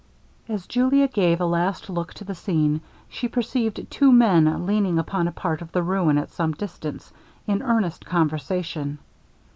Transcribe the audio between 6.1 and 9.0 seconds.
at some distance, in earnest conversation.